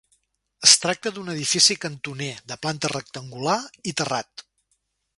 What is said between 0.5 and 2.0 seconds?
Es tracta d'un edifici